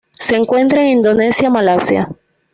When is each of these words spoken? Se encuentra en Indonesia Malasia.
Se 0.17 0.35
encuentra 0.35 0.79
en 0.79 0.87
Indonesia 0.87 1.51
Malasia. 1.51 2.09